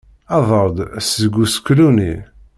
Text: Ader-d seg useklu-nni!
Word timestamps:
Ader-d 0.37 0.77
seg 1.09 1.33
useklu-nni! 1.43 2.13